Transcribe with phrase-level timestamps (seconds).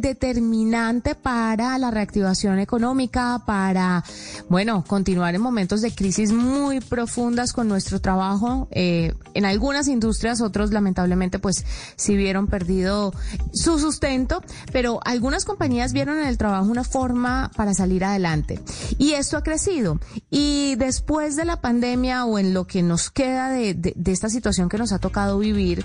[0.00, 4.04] determinante para la reactivación económica, para,
[4.48, 8.68] bueno, continuar en momentos de crisis muy profundas con nuestro trabajo.
[8.70, 11.64] Eh, en algunas industrias, otros lamentablemente, pues,
[11.96, 13.12] sí vieron perdido
[13.52, 14.42] su sustento,
[14.72, 18.60] pero algunas compañías vieron en el trabajo una forma para salir adelante.
[18.98, 19.98] Y esto ha crecido.
[20.30, 24.28] Y después de la pandemia o en lo que nos queda de, de, de esta
[24.28, 25.84] situación que nos ha tocado vivir,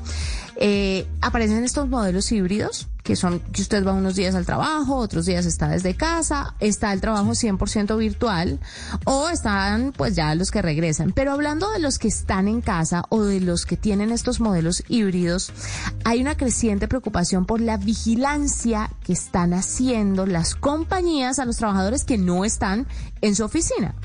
[0.63, 5.25] eh, aparecen estos modelos híbridos que son que usted va unos días al trabajo, otros
[5.25, 8.59] días está desde casa, está el trabajo 100% virtual
[9.05, 11.11] o están pues ya los que regresan.
[11.11, 14.83] Pero hablando de los que están en casa o de los que tienen estos modelos
[14.88, 15.52] híbridos,
[16.03, 22.03] hay una creciente preocupación por la vigilancia que están haciendo las compañías a los trabajadores
[22.03, 22.88] que no están
[23.21, 23.95] en su oficina.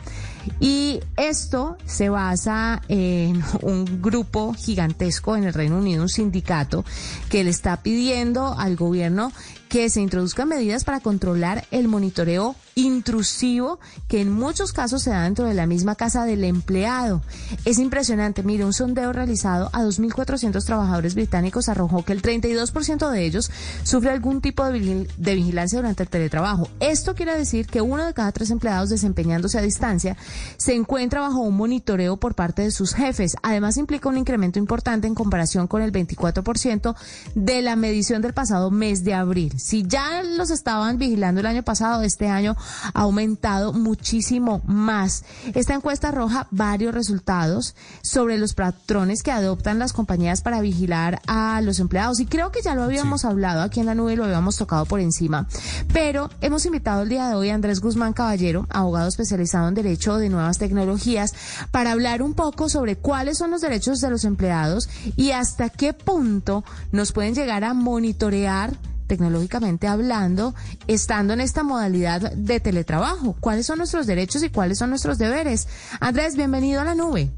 [0.60, 6.84] Y esto se basa en un grupo gigantesco en el Reino Unido, un sindicato,
[7.28, 9.32] que le está pidiendo al gobierno
[9.68, 15.22] que se introduzcan medidas para controlar el monitoreo intrusivo que en muchos casos se da
[15.22, 17.22] dentro de la misma casa del empleado.
[17.64, 23.24] Es impresionante, mire, un sondeo realizado a 2.400 trabajadores británicos arrojó que el 32% de
[23.24, 23.50] ellos
[23.82, 26.68] sufre algún tipo de, de vigilancia durante el teletrabajo.
[26.80, 30.16] Esto quiere decir que uno de cada tres empleados desempeñándose a distancia
[30.58, 33.36] se encuentra bajo un monitoreo por parte de sus jefes.
[33.42, 36.94] Además implica un incremento importante en comparación con el 24%
[37.34, 39.55] de la medición del pasado mes de abril.
[39.56, 42.56] Si ya los estaban vigilando el año pasado, este año
[42.94, 45.24] ha aumentado muchísimo más.
[45.54, 51.60] Esta encuesta arroja varios resultados sobre los patrones que adoptan las compañías para vigilar a
[51.62, 52.20] los empleados.
[52.20, 53.26] Y creo que ya lo habíamos sí.
[53.26, 55.46] hablado aquí en la nube, lo habíamos tocado por encima.
[55.92, 60.16] Pero hemos invitado el día de hoy a Andrés Guzmán Caballero, abogado especializado en Derecho
[60.16, 61.34] de Nuevas Tecnologías,
[61.70, 65.92] para hablar un poco sobre cuáles son los derechos de los empleados y hasta qué
[65.92, 70.54] punto nos pueden llegar a monitorear tecnológicamente hablando,
[70.86, 73.36] estando en esta modalidad de teletrabajo?
[73.40, 75.68] ¿Cuáles son nuestros derechos y cuáles son nuestros deberes?
[76.00, 77.30] Andrés, bienvenido a la nube.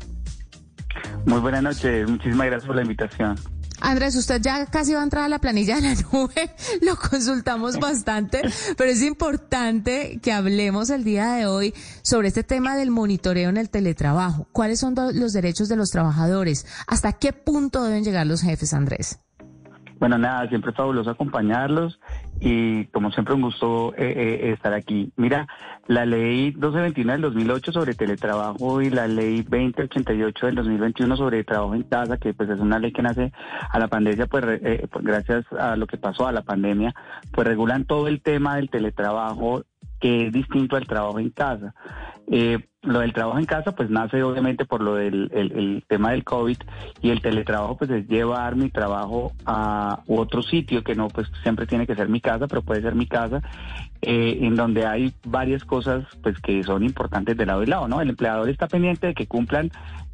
[1.26, 3.36] Muy buenas noches, muchísimas gracias por la invitación.
[3.80, 7.78] Andrés, usted ya casi va a entrar a la planilla de la nube, lo consultamos
[7.78, 8.42] bastante,
[8.76, 13.56] pero es importante que hablemos el día de hoy sobre este tema del monitoreo en
[13.56, 14.48] el teletrabajo.
[14.52, 16.66] ¿Cuáles son los derechos de los trabajadores?
[16.86, 19.20] ¿Hasta qué punto deben llegar los jefes, Andrés?
[19.98, 21.98] Bueno, nada, siempre fabuloso acompañarlos
[22.40, 25.12] y como siempre un gusto eh, eh, estar aquí.
[25.16, 25.48] Mira,
[25.88, 31.74] la ley 1221 del 2008 sobre teletrabajo y la ley 2088 del 2021 sobre trabajo
[31.74, 33.32] en casa, que pues es una ley que nace
[33.70, 36.94] a la pandemia, pues, eh, pues gracias a lo que pasó a la pandemia,
[37.32, 39.64] pues regulan todo el tema del teletrabajo
[40.00, 41.74] que es distinto al trabajo en casa.
[42.30, 46.12] Eh, lo del trabajo en casa pues nace obviamente por lo del el, el tema
[46.12, 46.58] del COVID
[47.02, 51.66] y el teletrabajo pues es llevar mi trabajo a otro sitio que no pues siempre
[51.66, 53.42] tiene que ser mi casa, pero puede ser mi casa,
[54.02, 58.00] eh, en donde hay varias cosas pues que son importantes de lado y lado, ¿no?
[58.00, 59.70] El empleador está pendiente de que cumplan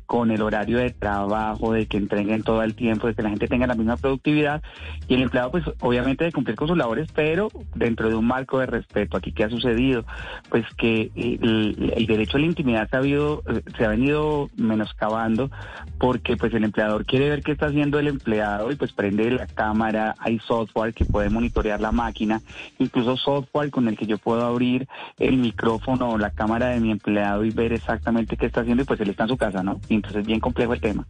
[0.07, 3.49] con el horario de trabajo, de que entreguen todo el tiempo, de que la gente
[3.49, 4.63] tenga la misma productividad
[5.09, 8.59] y el empleado pues obviamente de cumplir con sus labores, pero dentro de un marco
[8.59, 9.17] de respeto.
[9.17, 10.05] Aquí qué ha sucedido,
[10.49, 13.43] pues que el, el derecho a la intimidad se ha, habido,
[13.77, 15.51] se ha venido menoscabando
[15.99, 19.47] porque pues el empleador quiere ver qué está haciendo el empleado y pues prende la
[19.47, 22.41] cámara, hay software que puede monitorear la máquina,
[22.79, 24.89] incluso software con el que yo puedo abrir
[25.19, 28.87] el micrófono o la cámara de mi empleado y ver exactamente qué está haciendo y
[28.87, 29.81] pues él está en su casa, ¿no?
[29.97, 31.07] Entonces es bien complejo el tema.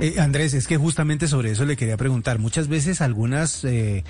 [0.00, 2.38] Eh, Andrés, es que justamente sobre eso le quería preguntar.
[2.38, 4.02] Muchas veces algunas eh,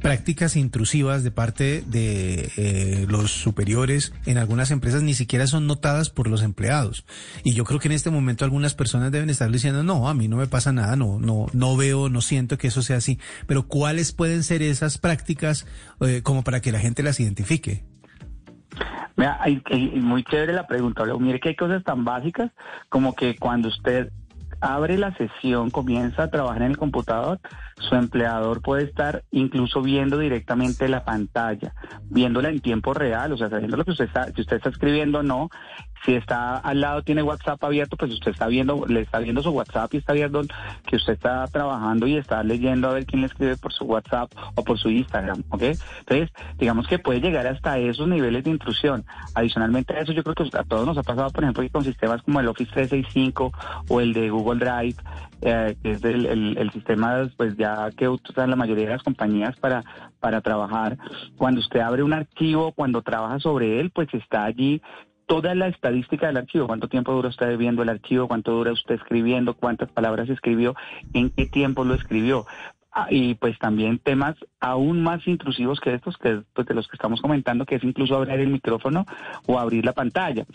[0.00, 6.08] prácticas intrusivas de parte de eh, los superiores en algunas empresas ni siquiera son notadas
[6.08, 7.04] por los empleados.
[7.44, 10.28] Y yo creo que en este momento algunas personas deben estar diciendo, no, a mí
[10.28, 13.18] no me pasa nada, no, no, no veo, no siento que eso sea así.
[13.46, 15.66] Pero ¿cuáles pueden ser esas prácticas
[16.22, 17.84] como para que la gente las identifique?
[19.16, 19.40] Mira,
[19.94, 21.04] muy chévere la pregunta.
[21.18, 22.50] Mire que hay cosas tan básicas
[22.88, 24.10] como que cuando usted
[24.60, 27.40] abre la sesión, comienza a trabajar en el computador,
[27.78, 31.74] su empleador puede estar incluso viendo directamente la pantalla,
[32.10, 35.20] viéndola en tiempo real, o sea, sabiendo lo que usted está, si usted está escribiendo
[35.20, 35.48] o no,
[36.04, 39.50] Si está al lado, tiene WhatsApp abierto, pues usted está viendo, le está viendo su
[39.50, 40.42] WhatsApp y está viendo
[40.86, 44.30] que usted está trabajando y está leyendo a ver quién le escribe por su WhatsApp
[44.54, 45.62] o por su Instagram, ¿ok?
[46.00, 49.04] Entonces, digamos que puede llegar hasta esos niveles de intrusión.
[49.34, 51.84] Adicionalmente a eso, yo creo que a todos nos ha pasado, por ejemplo, que con
[51.84, 53.52] sistemas como el Office 365
[53.88, 54.96] o el de Google Drive,
[55.40, 59.02] eh, que es el, el, el, sistema pues ya que usan la mayoría de las
[59.02, 59.84] compañías para,
[60.20, 60.98] para trabajar.
[61.36, 64.82] Cuando usted abre un archivo, cuando trabaja sobre él, pues está allí
[65.28, 68.96] toda la estadística del archivo, cuánto tiempo dura usted viendo el archivo, cuánto dura usted
[68.96, 70.74] escribiendo, cuántas palabras escribió,
[71.12, 72.46] en qué tiempo lo escribió.
[72.90, 76.96] Ah, y pues también temas aún más intrusivos que estos, que pues, de los que
[76.96, 79.04] estamos comentando, que es incluso abrir el micrófono
[79.46, 80.46] o abrir la pantalla.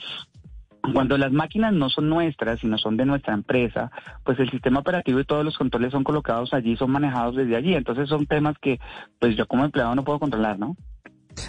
[0.91, 3.91] Cuando las máquinas no son nuestras, sino son de nuestra empresa,
[4.25, 7.75] pues el sistema operativo y todos los controles son colocados allí, son manejados desde allí.
[7.75, 8.79] Entonces son temas que
[9.19, 10.75] pues yo como empleado no puedo controlar, ¿no?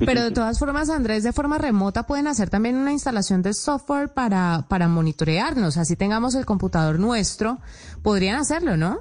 [0.05, 4.13] Pero de todas formas, Andrés, de forma remota pueden hacer también una instalación de software
[4.13, 5.77] para, para monitorearnos.
[5.77, 7.59] Así tengamos el computador nuestro,
[8.03, 9.01] podrían hacerlo, ¿no?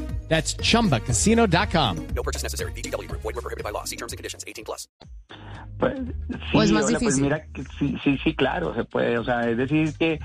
[0.31, 2.07] That's chumbacasino.com.
[2.15, 2.71] No purchase necessary.
[2.71, 3.11] BGW.
[3.11, 3.83] Void were prohibited by law.
[3.83, 4.45] See terms and conditions.
[4.47, 4.87] 18 plus.
[5.77, 7.23] Pues, sí, ¿O es más hola, pues difícil?
[7.23, 9.17] mira, que sí, sí, sí, claro, se puede.
[9.17, 10.21] O sea, es decir que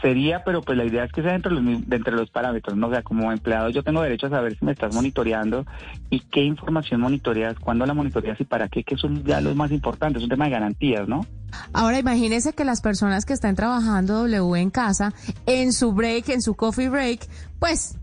[0.00, 2.86] sería, pero pues la idea es que sea dentro de los, de los parámetros, ¿no?
[2.86, 5.66] O sea, como empleado yo tengo derecho a saber si me estás monitoreando
[6.08, 9.54] y qué información monitoreas, cuándo la monitoreas y para qué, que eso es ya lo
[9.54, 11.26] más importante, es un tema de garantías, ¿no?
[11.72, 15.12] Ahora imagínese que las personas que están trabajando W en casa,
[15.44, 17.98] en su break, en su coffee break, pues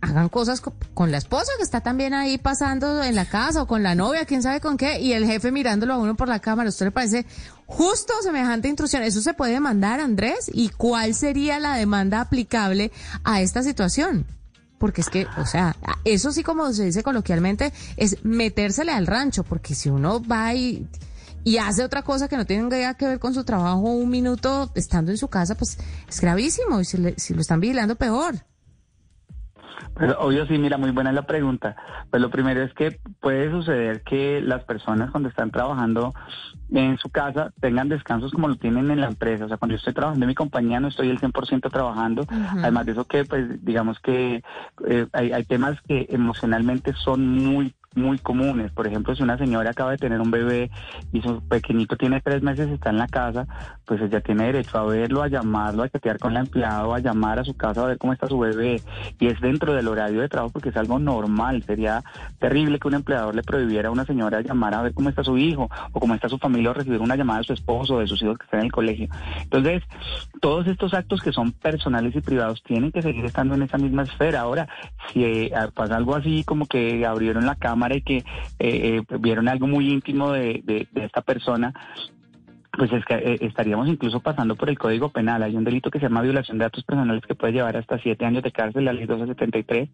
[0.00, 3.66] hagan cosas co- con la esposa que está también ahí pasando en la casa o
[3.66, 6.38] con la novia, quién sabe con qué, y el jefe mirándolo a uno por la
[6.40, 6.68] cámara.
[6.68, 7.26] ¿A ¿Usted le parece
[7.66, 9.02] justo semejante intrusión?
[9.02, 10.50] ¿Eso se puede demandar, Andrés?
[10.52, 12.90] ¿Y cuál sería la demanda aplicable
[13.24, 14.24] a esta situación?
[14.78, 15.74] Porque es que, o sea,
[16.04, 20.86] eso sí como se dice coloquialmente, es metérsele al rancho, porque si uno va y,
[21.42, 25.10] y hace otra cosa que no tenga que ver con su trabajo un minuto estando
[25.10, 25.78] en su casa, pues
[26.08, 28.36] es gravísimo y si, le- si lo están vigilando peor.
[29.94, 31.76] Pero obvio sí, mira, muy buena la pregunta.
[32.10, 36.14] Pues lo primero es que puede suceder que las personas cuando están trabajando
[36.70, 39.44] en su casa tengan descansos como lo tienen en la empresa.
[39.44, 42.26] O sea, cuando yo estoy trabajando en mi compañía no estoy el 100% trabajando.
[42.58, 44.42] Además de eso que, pues, digamos que
[44.86, 48.70] eh, hay, hay temas que emocionalmente son muy muy comunes.
[48.72, 50.70] Por ejemplo, si una señora acaba de tener un bebé
[51.12, 53.46] y su pequeñito tiene tres meses y está en la casa,
[53.84, 57.38] pues ella tiene derecho a verlo, a llamarlo, a chatear con el empleado, a llamar
[57.38, 58.80] a su casa a ver cómo está su bebé.
[59.18, 61.62] Y es dentro del horario de trabajo porque es algo normal.
[61.64, 62.02] Sería
[62.38, 65.36] terrible que un empleador le prohibiera a una señora llamar a ver cómo está su
[65.36, 68.06] hijo o cómo está su familia o recibir una llamada de su esposo o de
[68.06, 69.08] sus hijos que están en el colegio.
[69.42, 69.82] Entonces,
[70.40, 74.02] todos estos actos que son personales y privados tienen que seguir estando en esa misma
[74.02, 74.40] esfera.
[74.40, 74.68] Ahora,
[75.12, 78.24] si eh, pasa algo así como que abrieron la cámara y que eh,
[78.58, 81.72] eh, vieron algo muy íntimo de, esta persona,
[82.78, 85.42] pues es que eh, estaríamos incluso pasando por el Código Penal.
[85.42, 88.24] Hay un delito que se llama violación de datos personales que puede llevar hasta siete
[88.24, 89.88] años de cárcel, la ley 1273,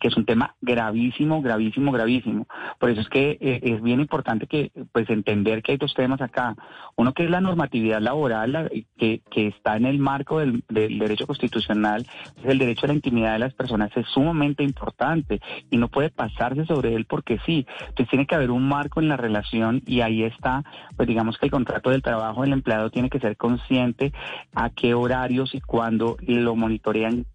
[0.00, 2.46] que es un tema gravísimo, gravísimo, gravísimo.
[2.78, 6.20] Por eso es que eh, es bien importante que, pues, entender que hay dos temas
[6.20, 6.54] acá.
[6.96, 10.98] Uno que es la normatividad laboral, la- que, que está en el marco del, del
[10.98, 12.06] derecho constitucional,
[12.42, 16.10] es el derecho a la intimidad de las personas, es sumamente importante y no puede
[16.10, 17.66] pasarse sobre él porque sí.
[17.80, 20.62] Entonces tiene que haber un marco en la relación y ahí está,
[20.96, 24.12] pues digamos que el contrato del trabajo del empleado tiene que ser consciente
[24.54, 27.26] a qué horarios y cuándo lo monitorean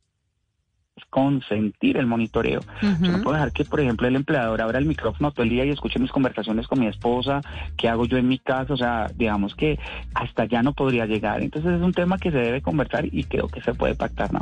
[1.09, 2.61] consentir el monitoreo.
[2.81, 5.65] Yo no puedo dejar que, por ejemplo, el empleador abra el micrófono todo el día
[5.65, 7.41] y escuche mis conversaciones con mi esposa,
[7.77, 9.79] qué hago yo en mi casa, o sea, digamos que
[10.13, 11.41] hasta allá no podría llegar.
[11.41, 14.41] Entonces es un tema que se debe conversar y creo que se puede pactar, ¿no?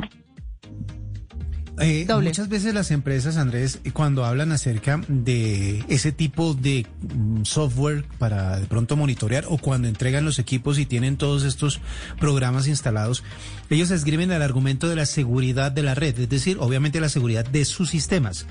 [1.82, 2.28] Eh, Doble.
[2.28, 8.58] muchas veces las empresas, Andrés, cuando hablan acerca de ese tipo de mm, software para
[8.58, 11.80] de pronto monitorear o cuando entregan los equipos y tienen todos estos
[12.20, 13.24] programas instalados,
[13.68, 17.44] ellos escriben el argumento de la seguridad de la red, es decir, obviamente la seguridad
[17.44, 18.46] de sus sistemas.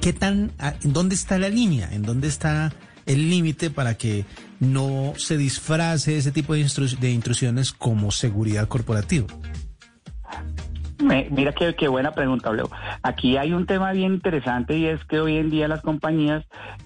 [0.00, 1.92] ¿Qué tan, en dónde está la línea?
[1.92, 2.72] ¿En dónde está
[3.06, 4.24] el límite para que
[4.60, 6.66] no se disfrace ese tipo de,
[7.00, 9.26] de intrusiones como seguridad corporativa?
[11.02, 12.70] Me- Mira qué, qué buena pregunta, Leo.
[13.02, 16.44] Aquí hay un tema bien interesante y es que hoy en día las compañías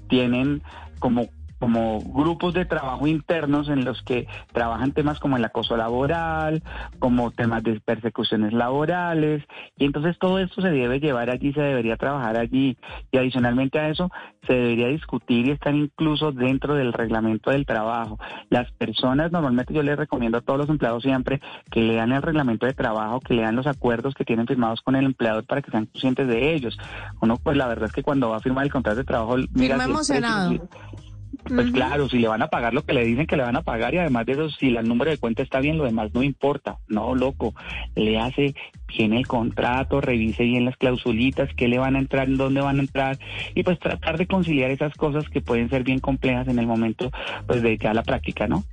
[0.08, 0.62] tienen
[0.98, 1.26] como
[1.58, 6.62] como grupos de trabajo internos en los que trabajan temas como el acoso laboral,
[6.98, 9.44] como temas de persecuciones laborales,
[9.76, 12.76] y entonces todo esto se debe llevar allí, se debería trabajar allí,
[13.10, 14.10] y adicionalmente a eso
[14.46, 18.18] se debería discutir y estar incluso dentro del reglamento del trabajo.
[18.48, 22.66] Las personas, normalmente yo les recomiendo a todos los empleados siempre que lean el reglamento
[22.66, 25.86] de trabajo, que lean los acuerdos que tienen firmados con el empleador para que sean
[25.86, 26.78] conscientes de ellos.
[27.20, 29.82] Uno, pues la verdad es que cuando va a firmar el contrato de trabajo, mira,
[29.82, 30.68] emocionado.
[31.44, 33.62] Pues claro, si le van a pagar lo que le dicen que le van a
[33.62, 36.22] pagar y además de eso, si el número de cuenta está bien, lo demás no
[36.22, 36.78] importa.
[36.88, 37.54] No, loco,
[37.94, 38.54] le hace
[38.86, 42.82] bien el contrato, revise bien las clausulitas, qué le van a entrar, dónde van a
[42.82, 43.18] entrar
[43.54, 47.10] y pues tratar de conciliar esas cosas que pueden ser bien complejas en el momento
[47.46, 48.64] pues de ya la práctica, ¿no?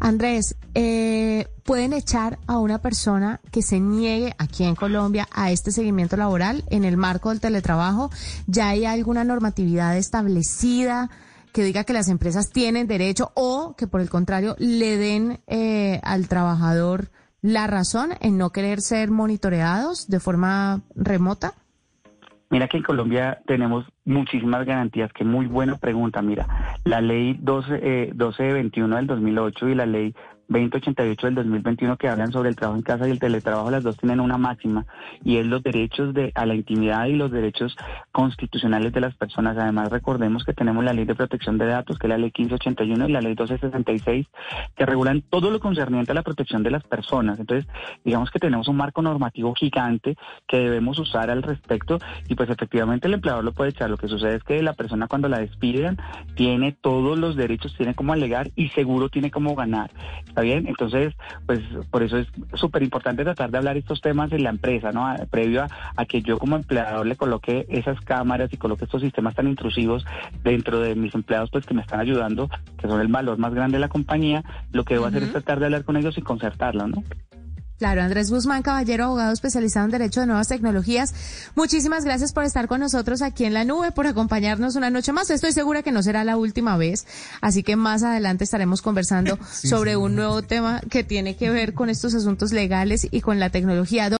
[0.00, 5.70] Andrés, eh, ¿pueden echar a una persona que se niegue aquí en Colombia a este
[5.70, 8.10] seguimiento laboral en el marco del teletrabajo?
[8.46, 11.10] ¿Ya hay alguna normatividad establecida?
[11.52, 16.00] Que diga que las empresas tienen derecho o que por el contrario le den eh,
[16.02, 17.10] al trabajador
[17.42, 21.54] la razón en no querer ser monitoreados de forma remota?
[22.50, 26.20] Mira que en Colombia tenemos muchísimas garantías, que muy buena pregunta.
[26.20, 30.14] Mira, la ley 12, eh, 1221 del 2008 y la ley
[30.50, 33.96] 2088 del 2021 que hablan sobre el trabajo en casa y el teletrabajo, las dos
[33.96, 34.84] tienen una máxima
[35.22, 37.76] y es los derechos de, a la intimidad y los derechos
[38.10, 39.56] constitucionales de las personas.
[39.56, 43.08] Además, recordemos que tenemos la ley de protección de datos, que es la ley 1581
[43.08, 44.26] y la ley 1266,
[44.74, 47.38] que regulan todo lo concerniente a la protección de las personas.
[47.38, 47.70] Entonces,
[48.04, 50.16] digamos que tenemos un marco normativo gigante
[50.48, 53.88] que debemos usar al respecto y pues efectivamente el empleador lo puede echar.
[53.88, 55.96] Lo que sucede es que la persona cuando la despiden
[56.34, 59.92] tiene todos los derechos, tiene como alegar y seguro tiene como ganar
[60.40, 60.66] bien?
[60.66, 61.14] Entonces,
[61.46, 65.14] pues por eso es súper importante tratar de hablar estos temas en la empresa, ¿no?
[65.30, 65.64] Previo
[65.96, 70.04] a, que yo como empleador le coloque esas cámaras y coloque estos sistemas tan intrusivos
[70.42, 73.76] dentro de mis empleados, pues que me están ayudando, que son el valor más grande
[73.76, 74.42] de la compañía,
[74.72, 77.02] lo que debo hacer es tratar de hablar con ellos y concertarlo, ¿no?
[77.80, 81.14] Claro, Andrés Guzmán, caballero, abogado especializado en Derecho de Nuevas Tecnologías.
[81.54, 85.30] Muchísimas gracias por estar con nosotros aquí en la nube, por acompañarnos una noche más.
[85.30, 87.06] Estoy segura que no será la última vez,
[87.40, 91.88] así que más adelante estaremos conversando sobre un nuevo tema que tiene que ver con
[91.88, 94.19] estos asuntos legales y con la tecnología.